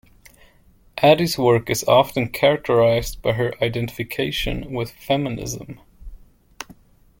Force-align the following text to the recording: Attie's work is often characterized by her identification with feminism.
Attie's 0.97 1.37
work 1.37 1.69
is 1.69 1.83
often 1.83 2.29
characterized 2.29 3.21
by 3.21 3.33
her 3.33 3.53
identification 3.63 4.71
with 4.73 4.89
feminism. 4.89 5.79